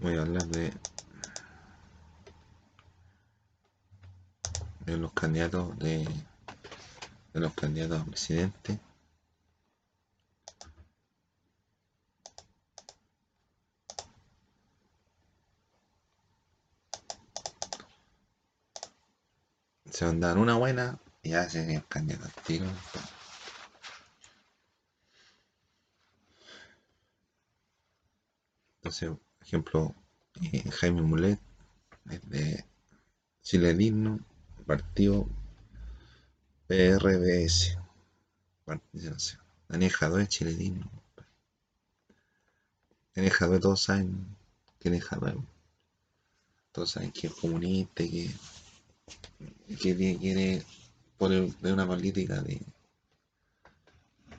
voy 0.00 0.16
a 0.16 0.22
hablar 0.22 0.46
de, 0.46 0.72
de 4.86 4.96
los 4.96 5.12
candidatos 5.12 5.78
de, 5.78 6.08
de 7.34 7.40
los 7.40 7.52
candidatos 7.54 8.00
a 8.00 8.04
presidente. 8.04 8.80
Se 19.90 20.06
van 20.06 20.22
a 20.24 20.28
dar 20.28 20.38
una 20.38 20.56
buena 20.56 20.98
y 21.22 21.30
ya 21.30 21.48
se 21.50 21.74
el 21.74 21.86
candidato 21.86 22.24
al 22.24 22.44
tiro. 22.44 22.66
Entonces, 28.78 29.10
ejemplo, 29.42 29.94
eh, 30.52 30.70
Jaime 30.70 31.02
Mulet, 31.02 31.40
de 32.04 32.64
Chile 33.42 33.74
Digno, 33.74 34.18
partido 34.66 35.28
PRBS, 36.66 37.78
partición. 38.64 39.16
Daniel 39.68 39.92
Jadwe, 39.92 40.28
Chile 40.28 40.54
Digno. 40.54 40.90
Daniel 43.14 43.60
todos 43.60 43.82
saben 43.82 44.36
quién 44.78 44.94
es. 44.94 45.04
Todos 46.72 46.90
saben 46.90 47.12
que 47.12 47.26
es 47.26 47.34
comunista 47.34 48.04
que, 48.04 48.30
que 49.66 50.16
quiere 50.18 50.64
poner 51.18 51.52
de 51.56 51.72
una 51.72 51.86
política 51.86 52.40
de 52.40 52.60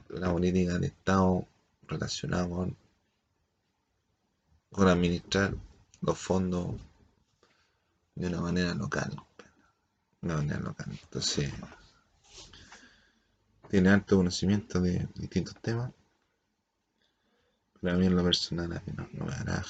una 0.09 0.31
política 0.31 0.79
de 0.79 0.87
Estado 0.87 1.47
relacionada 1.87 2.49
con 2.49 2.75
con 4.71 4.87
administrar 4.87 5.53
los 6.01 6.17
fondos 6.17 6.75
de 8.15 8.27
una 8.27 8.41
manera 8.41 8.73
local. 8.73 9.15
De 10.21 10.27
una 10.27 10.37
manera 10.37 10.59
local. 10.59 10.87
Entonces, 11.03 11.51
tiene 13.69 13.89
alto 13.89 14.17
conocimiento 14.17 14.79
de 14.81 15.07
distintos 15.15 15.55
temas. 15.61 15.91
Pero 17.79 17.95
a 17.95 17.97
mí 17.97 18.05
en 18.05 18.15
lo 18.15 18.23
personal 18.23 18.81
mí 18.85 18.93
no, 18.95 19.25
me 19.25 19.33
agrada 19.33 19.63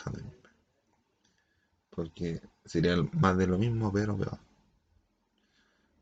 Porque 1.90 2.42
sería 2.66 2.96
más 3.14 3.38
de 3.38 3.48
lo 3.48 3.58
mismo, 3.58 3.92
pero 3.92 4.18
peor. 4.18 4.40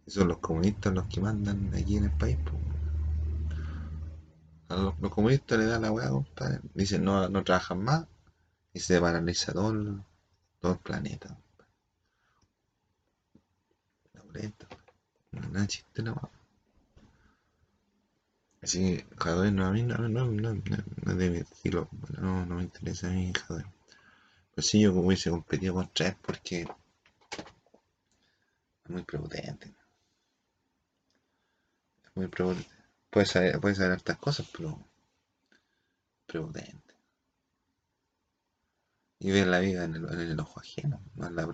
Y 0.06 0.12
son 0.12 0.28
los 0.28 0.40
comunistas 0.40 0.94
los 0.94 1.06
que 1.06 1.22
mandan 1.22 1.72
aquí 1.74 1.98
en 1.98 2.06
el 2.06 2.12
país. 2.18 2.38
A 4.70 4.76
los, 4.76 4.96
comunistas 5.12 5.58
le 5.58 5.66
dan 5.66 5.84
la 5.84 5.92
hueá. 5.92 6.12
Dicen 6.74 7.04
no, 7.04 7.30
no 7.30 7.44
trabajan 7.44 7.84
más 7.84 8.08
y 8.80 8.82
se 8.82 9.02
paraliza 9.02 9.52
todo 9.52 9.72
el, 9.72 10.02
todo 10.62 10.72
el 10.72 10.80
planeta. 10.80 11.38
La 14.14 14.24
boleta. 14.24 14.68
Nada 15.32 15.68
chiste 15.68 16.02
no. 16.02 16.16
Así 18.62 18.80
que 18.80 19.16
Jadwe 19.18 19.52
no 19.52 19.66
a 19.66 19.72
mí 19.72 19.84
no, 19.84 19.98
no, 19.98 20.28
no, 20.28 20.54
no, 20.54 21.14
debe 21.14 21.40
decirlo. 21.40 21.90
No, 22.22 22.46
no 22.46 22.56
me 22.56 22.64
interesa 22.64 23.08
a 23.08 23.12
mí 23.12 23.34
Jadwe. 23.34 23.66
Pues 24.56 24.68
sí 24.68 24.80
yo 24.82 24.94
hubiese 24.94 25.30
competido 25.30 25.74
contra 25.74 26.08
él 26.08 26.16
porque 26.22 26.62
es 26.62 26.70
muy 28.90 29.04
prepotente. 29.04 29.76
Es 32.06 32.16
muy 32.16 32.28
prepotente. 32.28 32.70
Puede 33.10 33.26
saber, 33.26 33.60
puede 33.60 33.76
saber 33.76 33.92
hartas 33.92 34.18
cosas, 34.18 34.48
pero 34.54 34.80
prepotente 36.26 36.89
y 39.20 39.32
ver 39.32 39.48
la 39.48 39.60
vida 39.60 39.84
en 39.84 39.96
el, 39.96 40.40
ojo 40.40 40.60
ajeno, 40.62 41.02
no 41.16 41.30
la, 41.30 41.46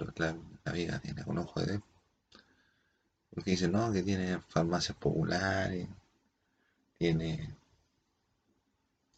la, 0.64 0.72
vida 0.72 1.00
tiene 1.00 1.24
un 1.26 1.40
ojo 1.40 1.62
de 1.62 1.76
él. 1.76 1.84
Porque 3.32 3.52
dice, 3.52 3.68
no, 3.68 3.92
que 3.92 4.04
tiene 4.04 4.40
farmacias 4.48 4.98
populares, 4.98 5.88
tiene, 6.98 7.56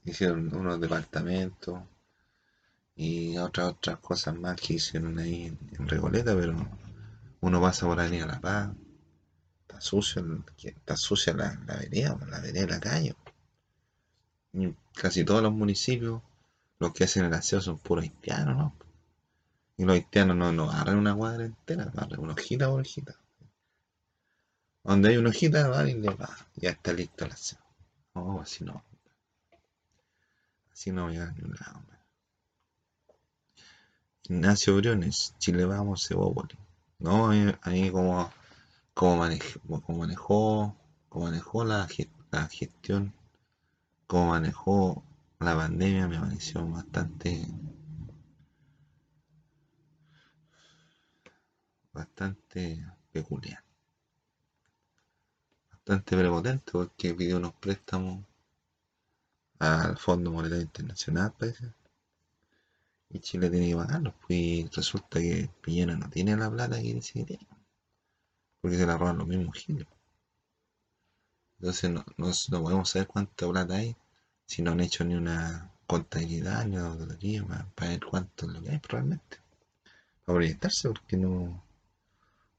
hicieron 0.06 0.56
unos 0.56 0.80
departamentos 0.80 1.82
y 2.96 3.38
otras 3.38 3.68
otras 3.74 4.00
cosas 4.00 4.36
más 4.36 4.60
que 4.60 4.76
hicieron 4.76 5.20
ahí 5.20 5.46
en, 5.78 5.88
Regoleta, 5.88 6.34
pero 6.36 6.56
uno 7.42 7.62
pasa 7.62 7.86
por 7.86 8.00
ahí 8.00 8.20
a 8.20 8.26
La 8.26 8.40
Paz, 8.40 8.72
está 9.62 9.82
sucio, 9.82 10.44
está 10.58 10.96
sucia 10.96 11.34
la, 11.34 11.60
la 11.68 11.74
avenida, 11.76 12.18
la 12.30 12.40
de 12.40 12.66
la 12.66 12.80
calle. 12.80 13.16
Casi 14.96 15.24
todos 15.24 15.44
los 15.44 15.52
municipios 15.52 16.22
los 16.80 16.94
que 16.94 17.06
hacen 17.06 17.26
el 17.26 17.34
aseo 17.34 17.62
son 17.62 17.80
puros 17.80 18.04
haitianos, 18.04 18.58
¿no? 18.58 18.76
Y 19.78 19.86
los 19.86 19.96
haitianos 19.96 20.36
no, 20.36 20.52
no 20.52 20.72
agarran 20.72 20.98
una 20.98 21.16
cuadra 21.16 21.46
entera, 21.46 21.84
agarran 21.84 22.20
una 22.20 22.34
hojita 22.34 22.70
por 22.70 22.82
hojita. 22.82 23.16
Donde 24.84 25.10
hay 25.10 25.18
una 25.18 25.30
hojita, 25.30 25.68
va 25.70 25.88
y 25.90 25.96
le 25.96 26.10
va, 26.10 26.30
ya 26.56 26.72
está 26.72 26.94
listo 26.94 27.26
el 27.26 27.32
aseo. 27.32 27.60
No, 28.16 28.42
así 28.42 28.64
no. 28.64 28.84
Así 30.72 30.92
no 30.92 31.06
voy 31.06 31.18
a 31.18 31.32
ningún 31.32 31.56
lado, 31.60 31.78
hombre. 31.78 31.98
Ignacio 34.30 34.76
Briones, 34.76 35.36
Chile 35.40 35.66
Vamos, 35.66 36.08
Cebópoli. 36.08 36.56
No, 37.00 37.30
ahí 37.62 37.92
como, 37.92 38.32
como, 38.94 39.18
manejó, 39.18 39.60
como 39.82 40.00
manejó, 40.00 40.76
como 41.10 41.26
manejó 41.26 41.64
la, 41.64 41.88
la 42.32 42.48
gestión, 42.48 43.14
como 44.08 44.30
manejó 44.30 45.04
la 45.40 45.56
pandemia 45.56 46.08
me 46.08 46.20
pareció 46.20 46.66
bastante 46.68 47.48
bastante 51.94 52.86
peculiar. 53.12 53.64
Bastante 55.72 56.18
prepotente 56.18 56.72
porque 56.72 57.14
pidió 57.14 57.38
unos 57.38 57.54
préstamos 57.54 58.26
al 59.60 59.98
Fondo 59.98 60.32
Monetario 60.32 60.64
Internacional 60.64 61.34
parece. 61.38 61.74
Y 63.10 63.20
Chile 63.20 63.50
tiene 63.50 63.70
que 63.70 63.76
pagarlos 63.76 64.14
pues, 64.26 64.76
resulta 64.76 65.20
que 65.20 65.50
Piñera 65.62 65.96
no 65.96 66.10
tiene 66.10 66.36
la 66.36 66.52
plata 66.52 66.76
que 66.82 66.94
dice 66.94 67.14
que 67.14 67.26
tiene 67.26 67.48
porque 68.62 68.78
se 68.78 68.86
la 68.86 68.98
roban 68.98 69.18
los 69.18 69.28
mismos 69.28 69.56
giles. 69.56 69.88
Entonces 71.60 71.90
no, 71.90 72.06
no, 72.18 72.32
no 72.52 72.64
podemos 72.64 72.90
saber 72.90 73.08
cuánta 73.08 73.48
plata 73.48 73.76
hay 73.76 73.96
si 74.48 74.62
no 74.62 74.72
han 74.72 74.80
hecho 74.80 75.04
ni 75.04 75.14
una 75.16 75.72
contabilidad 75.86 76.66
ni 76.66 76.78
una 76.78 76.88
auditoría 76.88 77.46
para 77.76 77.92
ver 77.92 78.00
cuánto 78.10 78.46
es 78.48 78.54
lo 78.54 78.62
que 78.62 78.72
hay 78.72 78.82
realmente. 78.88 79.38
Para 80.26 80.38
proyectarse, 80.38 80.90
porque 80.90 81.18
no, 81.18 81.64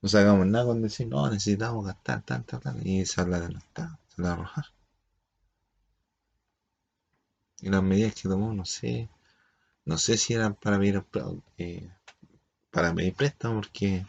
no 0.02 0.08
sacamos 0.08 0.46
nada 0.46 0.66
con 0.66 0.82
decir, 0.82 1.08
no, 1.08 1.28
necesitamos 1.30 1.86
gastar 1.86 2.22
tanta 2.22 2.60
y 2.84 3.00
esa 3.00 3.24
plata 3.24 3.48
no 3.48 3.58
está, 3.58 3.98
se 4.14 4.22
la 4.22 4.28
va 4.28 4.34
a 4.34 4.38
arrojar. 4.38 4.66
Y 7.60 7.70
las 7.70 7.82
medidas 7.82 8.14
que 8.14 8.28
tomó, 8.28 8.52
no 8.52 8.64
sé, 8.64 9.08
no 9.84 9.98
sé 9.98 10.16
si 10.16 10.34
eran 10.34 10.54
para 10.54 10.78
pedir, 10.78 11.02
eh, 11.56 11.90
préstamo, 13.16 13.56
porque 13.56 14.06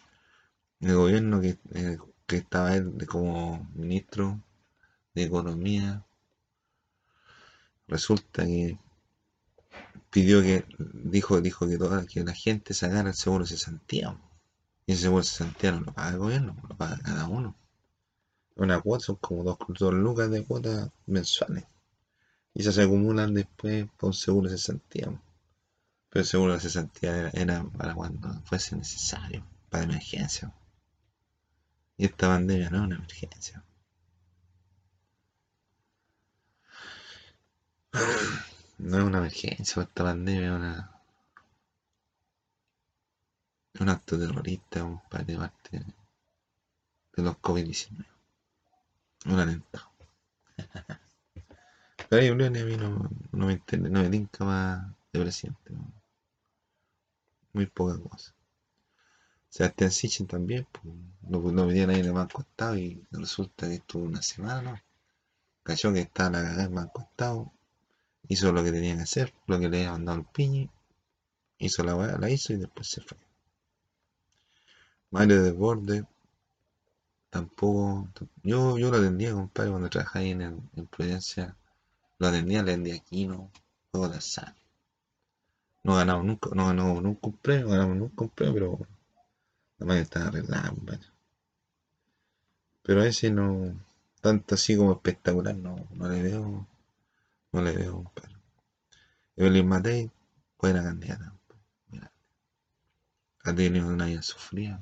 el 0.82 0.96
gobierno 0.96 1.42
que, 1.42 1.58
eh, 1.74 1.98
que 2.28 2.38
estaba 2.38 2.76
él 2.76 3.08
como 3.08 3.68
ministro 3.74 4.40
de 5.16 5.24
Economía 5.24 6.06
resulta 7.90 8.46
que 8.46 8.78
pidió 10.10 10.42
que, 10.42 10.66
dijo, 10.78 11.42
dijo 11.42 11.68
que 11.68 11.78
toda 11.78 12.06
que 12.06 12.24
la 12.24 12.34
gente 12.34 12.74
sacara 12.74 13.10
el 13.10 13.16
seguro 13.16 13.44
de 13.44 13.52
cesantía. 13.52 14.18
Y 14.86 14.94
ese 14.94 15.04
seguro 15.04 15.22
de 15.22 15.30
cesantía 15.30 15.72
no 15.72 15.82
lo 15.82 15.94
paga 15.94 16.12
el 16.12 16.18
gobierno, 16.18 16.56
lo 16.68 16.76
paga 16.78 17.00
cada 17.00 17.28
uno. 17.28 17.56
Una 18.56 18.82
cuota 18.82 19.06
son 19.06 19.16
como 19.18 19.44
dos, 19.44 19.94
lucas 19.94 20.30
de 20.32 20.44
cuotas 20.46 20.90
mensuales. 21.06 21.66
Y 22.54 22.64
se 22.64 22.82
acumulan 22.82 23.34
después 23.34 23.88
por 23.98 24.16
seguro 24.16 24.50
de 24.50 24.58
cesantía. 24.58 25.08
Pero 26.10 26.22
el 26.22 26.26
seguro 26.26 26.54
de 26.54 26.60
cesantía 26.60 27.30
era, 27.30 27.64
para 27.64 27.94
cuando 27.94 28.42
fuese 28.46 28.76
necesario, 28.76 29.46
para 29.70 29.84
emergencia. 29.84 30.54
Y 31.98 32.06
esta 32.06 32.28
pandemia 32.28 32.70
no 32.70 32.78
es 32.78 32.84
una 32.84 32.96
emergencia. 32.96 33.64
No 38.78 38.98
es 38.98 39.04
una 39.04 39.18
emergencia, 39.18 39.82
esta 39.82 40.04
pandemia 40.04 40.48
es 40.48 40.52
una. 40.52 40.92
un 43.80 43.90
acto 43.90 44.20
terrorista, 44.20 44.80
de 45.26 45.38
parte 45.38 45.86
de 47.16 47.24
los 47.24 47.36
COVID-19. 47.38 48.06
Un 49.26 49.40
atentado. 49.40 49.90
Pero 52.10 52.34
Julián 52.34 52.58
a 52.58 52.64
mí 52.64 52.78
no, 52.78 53.10
no 53.32 53.46
me 53.48 53.54
entiende, 53.54 53.90
no 53.90 54.02
me 54.02 54.10
tinca 54.10 54.46
más 54.46 54.88
de 55.14 55.20
presidente. 55.20 55.74
Muy 57.54 57.66
poca 57.66 58.00
cosa. 58.00 58.34
Sebastián 59.50 59.92
Sichen 59.92 60.28
también, 60.28 60.68
pues, 60.72 60.96
lo, 61.30 61.52
lo 61.52 61.66
metían 61.66 61.90
ahí 61.90 62.00
en 62.00 62.06
el 62.06 62.14
banco 62.14 62.42
estado 62.42 62.78
y 62.78 63.04
resulta 63.12 63.68
que 63.68 63.76
estuvo 63.76 64.04
una 64.04 64.22
semana, 64.22 64.62
¿no? 64.62 64.80
Cachó 65.64 65.92
que 65.92 66.02
estaba 66.02 66.30
la 66.30 66.44
cagada 66.44 66.64
en 66.64 66.70
el 66.70 66.76
banco 66.76 67.02
estado 67.02 67.52
hizo 68.28 68.52
lo 68.52 68.64
que 68.64 68.72
tenía 68.72 68.96
que 68.96 69.04
hacer, 69.04 69.34
lo 69.48 69.60
que 69.60 69.70
le 69.70 69.78
había 69.78 69.92
mandado 69.92 70.20
el 70.20 70.26
piñi, 70.26 70.70
hizo 71.58 71.84
la 71.84 71.96
weá, 71.96 72.18
la 72.18 72.30
hizo 72.30 72.54
y 72.54 72.58
después 72.58 72.88
se 72.88 73.02
fue. 73.02 73.18
Mario 75.12 75.42
de 75.44 75.52
Borde, 75.52 76.06
tampoco. 77.30 78.08
Yo, 78.44 78.78
yo 78.78 78.92
lo 78.92 78.98
atendía, 78.98 79.34
compadre, 79.34 79.72
cuando 79.72 79.90
trabajaba 79.90 80.20
ahí 80.24 80.32
en, 80.32 80.42
en 80.42 80.88
Providencia. 80.88 81.56
Lo 82.20 82.28
atendía, 82.28 82.64
le 82.64 82.74
vendía 82.74 83.00
Kino, 83.00 83.50
juego 83.92 84.10
de 84.10 84.18
azar. 84.18 84.56
No 85.84 85.96
ganamos 85.96 86.26
nunca, 86.26 86.50
no 86.54 86.68
ganamos 86.68 87.02
nunca 87.02 87.28
un 87.28 87.38
premio, 87.38 87.70
ganamos 87.70 87.98
nunca 87.98 88.24
un 88.24 88.30
premio, 88.30 88.54
pero 88.54 88.80
la 89.78 89.86
mañana 89.86 90.04
estaba 90.04 90.28
arreglada, 90.28 90.70
compadre. 90.70 91.08
Pero 92.84 93.04
ese 93.04 93.32
no, 93.32 93.80
tanto 94.22 94.56
así 94.56 94.76
como 94.76 94.92
espectacular, 94.92 95.56
no, 95.56 95.88
no 95.92 96.10
le 96.10 96.22
veo, 96.22 96.68
no 97.52 97.62
le 97.62 97.72
veo, 97.76 98.04
compadre. 98.04 98.36
Evelyn 99.36 99.68
Matei, 99.68 100.12
buena 100.60 100.84
candidata. 100.84 101.34
Mira. 101.88 102.12
Ha 103.44 103.56
tenido 103.56 103.88
una 103.88 104.06
vida 104.06 104.22
sufrida, 104.22 104.80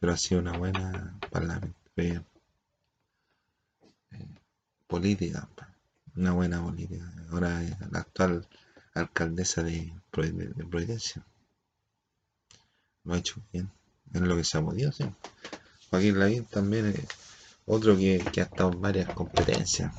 pero 0.00 0.12
ha 0.12 0.16
sido 0.16 0.40
una 0.40 0.56
buena 0.56 1.18
parlamentaria. 1.30 2.24
Eh, 4.12 4.28
política, 4.86 5.48
una 6.16 6.32
buena 6.32 6.62
política. 6.62 7.04
Ahora 7.30 7.60
la 7.90 7.98
actual 7.98 8.46
alcaldesa 8.94 9.62
de, 9.62 9.92
de 10.12 10.64
Providencia. 10.64 11.24
Lo 13.02 13.14
ha 13.14 13.18
hecho 13.18 13.42
bien. 13.52 13.70
Es 14.12 14.20
lo 14.20 14.36
que 14.36 14.44
se 14.44 14.58
ha 14.58 14.62
podido 14.62 14.90
hacer. 14.90 15.12
Joaquín 15.90 16.18
Lavín 16.18 16.44
también 16.44 16.86
es 16.86 17.00
otro 17.66 17.96
que, 17.96 18.24
que 18.32 18.40
ha 18.40 18.44
estado 18.44 18.72
en 18.72 18.80
varias 18.80 19.12
competencias. 19.12 19.92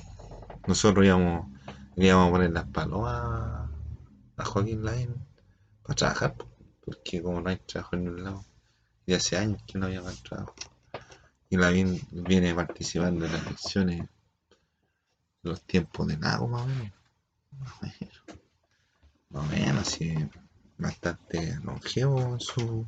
Nosotros 0.67 1.05
íbamos, 1.05 1.47
íbamos 1.95 2.27
a 2.27 2.31
poner 2.31 2.51
las 2.51 2.65
palomas 2.65 3.69
a 4.37 4.45
Joaquín 4.45 4.83
Lavín 4.83 5.13
para 5.83 5.95
trabajar, 5.95 6.35
porque 6.83 7.21
como 7.21 7.39
no 7.39 7.49
hay 7.49 7.57
trabajo 7.57 7.95
en 7.95 8.09
un 8.09 8.23
lado, 8.23 8.45
y 9.05 9.13
hace 9.13 9.37
años 9.37 9.61
que 9.67 9.77
no 9.77 9.85
había 9.85 10.01
trabajo. 10.23 10.55
Y 11.49 11.57
Lavín 11.57 12.01
viene 12.11 12.53
participando 12.55 13.25
en 13.25 13.31
las 13.31 13.45
elecciones 13.45 13.99
en 13.99 14.09
los 15.43 15.61
tiempos 15.61 16.07
de 16.07 16.17
Nago, 16.17 16.47
más 16.47 16.63
o 16.63 16.67
menos. 16.67 16.93
Más 19.29 19.43
o 19.43 19.47
menos, 19.47 19.87
sí, 19.87 20.15
bastante 20.77 21.59
longevo 21.63 22.33
en 22.33 22.39
su, 22.39 22.87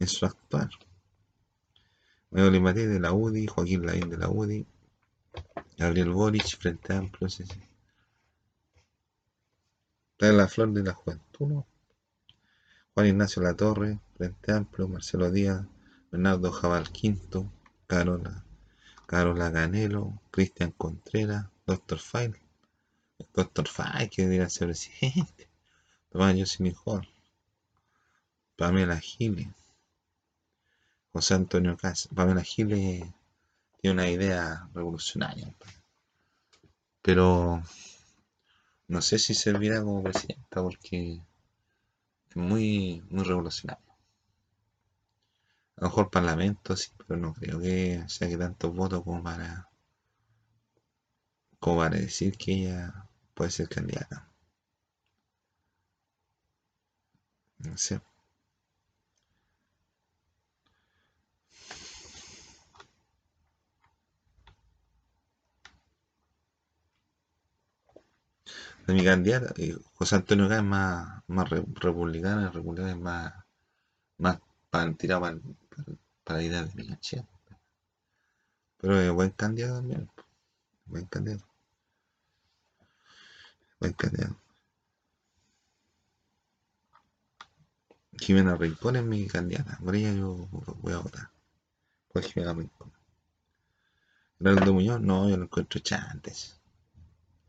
en 0.00 0.06
su 0.08 0.26
actuar. 0.26 0.70
Manuel 2.30 2.60
Maté 2.60 2.86
de 2.88 2.98
la 2.98 3.12
UDI, 3.12 3.46
Joaquín 3.46 3.86
Lavín 3.86 4.10
de 4.10 4.18
la 4.18 4.28
UDI, 4.28 4.66
Gabriel 5.80 6.10
Boric, 6.10 6.58
Frente 6.58 6.92
Amplio, 6.92 7.30
sí, 7.30 7.42
sí. 7.46 7.58
la 10.18 10.46
Flor 10.46 10.72
de 10.74 10.82
la 10.82 10.92
Juventud, 10.92 11.46
¿no? 11.46 11.66
Juan 12.92 13.06
Ignacio 13.06 13.40
Latorre, 13.40 13.98
Frente 14.14 14.52
Amplio, 14.52 14.88
Marcelo 14.88 15.30
Díaz, 15.30 15.64
Bernardo 16.10 16.52
Jabal 16.52 16.90
Quinto, 16.90 17.50
Carola, 17.86 18.44
Carola 19.06 19.50
Canelo, 19.50 20.20
Cristian 20.30 20.72
Contreras, 20.72 21.46
Doctor 21.66 21.98
File, 21.98 22.42
Doctor 23.32 23.66
File, 23.66 24.10
que 24.10 24.24
debería 24.24 24.50
ser 24.50 24.68
presidente, 24.68 25.48
Tomás 26.10 26.36
José 26.36 26.74
Hall, 26.84 27.08
Pamela 28.54 29.00
Giles, 29.00 29.48
José 31.14 31.32
Antonio 31.32 31.74
Cas, 31.78 32.10
Pamela 32.14 32.42
Giles 32.42 33.02
tiene 33.80 33.94
una 33.94 34.08
idea 34.10 34.68
revolucionaria, 34.74 35.54
pero 37.02 37.62
no 38.88 39.00
sé 39.00 39.18
si 39.18 39.32
servirá 39.34 39.82
como 39.82 40.02
presidenta 40.02 40.62
porque 40.62 41.22
es 42.28 42.36
muy, 42.36 43.02
muy 43.08 43.24
revolucionario. 43.24 43.84
A 45.76 45.80
lo 45.82 45.88
mejor 45.88 46.10
parlamento 46.10 46.76
sí, 46.76 46.90
pero 47.06 47.18
no 47.18 47.32
creo 47.34 47.58
que 47.60 48.04
saque 48.06 48.36
tantos 48.36 48.74
votos 48.74 49.02
como 49.02 49.22
para 49.22 49.68
como 51.60 51.78
para 51.78 51.96
decir 51.96 52.36
que 52.36 52.52
ella 52.52 53.08
puede 53.34 53.50
ser 53.50 53.68
candidata. 53.68 54.28
No 57.58 57.76
sé. 57.78 58.00
De 68.90 68.94
mi 68.96 69.04
candidata, 69.04 69.54
José 69.94 70.16
Antonio 70.16 70.48
Gámez 70.48 70.64
es 70.64 70.68
más, 70.68 71.22
más 71.28 71.48
re- 71.48 71.64
republicano, 71.76 72.40
el 72.48 72.52
republicano 72.52 72.88
es 72.90 72.96
más, 72.96 73.32
más 74.18 74.38
para 74.70 74.92
tirar 74.94 75.20
para, 75.20 75.38
para 76.24 76.38
la 76.40 76.44
idea 76.44 76.64
de 76.64 76.70
Pinochet. 76.70 77.26
Pero 78.78 78.98
es 79.00 79.12
buen 79.12 79.30
candidato 79.30 79.76
también, 79.76 80.10
buen 80.86 81.06
candidato, 81.06 81.46
buen 83.80 83.92
candidato. 83.94 84.36
Jimena 88.20 88.54
Rincón 88.56 88.94
es 88.94 89.02
mi 89.04 89.26
candidata, 89.26 89.76
por 89.84 89.96
ella 89.96 90.12
yo 90.12 90.46
voy 90.80 90.92
a 90.92 90.98
votar, 90.98 91.28
por 92.12 92.22
Jimena 92.22 92.54
Rincón. 92.54 92.92
Ronaldo 94.40 94.72
Muñoz, 94.74 95.00
no, 95.00 95.28
yo 95.30 95.36
lo 95.36 95.44
encuentro 95.44 95.78
chantes. 95.80 96.59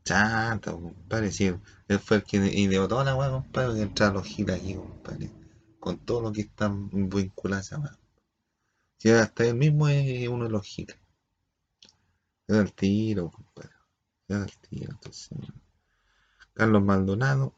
Chanta, 0.04 0.72
compadre, 0.72 1.30
sí, 1.30 1.46
él 1.88 1.98
fue 1.98 2.18
el 2.18 2.22
que 2.24 2.38
ideó 2.38 2.88
toda 2.88 3.04
la 3.04 3.14
weá, 3.14 3.30
compadre, 3.30 3.74
que 3.74 3.82
entraron 3.82 4.14
los 4.14 4.26
giles 4.26 4.60
aquí, 4.60 4.74
compadre, 4.74 5.30
con 5.78 5.98
todo 5.98 6.22
lo 6.22 6.32
que 6.32 6.42
están 6.42 6.88
vinculados 6.90 7.72
a 7.72 7.76
esa. 7.76 7.98
Si 8.98 9.10
hasta 9.10 9.44
él 9.44 9.56
mismo 9.56 9.88
es 9.88 10.28
uno 10.28 10.44
de 10.44 10.50
los 10.50 10.64
giles. 10.64 10.96
Es 12.46 12.56
el 12.56 12.72
tiro, 12.72 13.30
compadre. 13.30 13.70
Es 14.28 14.36
el 14.36 14.58
tiro, 14.58 14.92
entonces. 14.92 15.38
Carlos 16.54 16.82
Maldonado, 16.82 17.54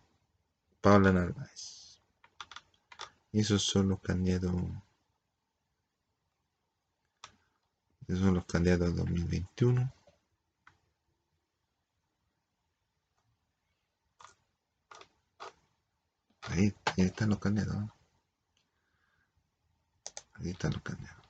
Paula 0.81 1.13
Narváez. 1.13 2.01
Esos 3.33 3.63
son 3.63 3.89
los 3.89 4.01
candidatos. 4.01 4.55
Esos 8.07 8.21
son 8.21 8.35
los 8.35 8.45
candidatos 8.47 8.95
2021. 8.97 9.93
Ahí, 16.55 16.73
ahí 16.97 17.07
están 17.07 17.31
los 17.31 17.41
candidatos. 17.41 17.91
Ahí 20.35 20.51
están 20.51 20.73
los 20.73 20.83
candidatos. 20.83 21.24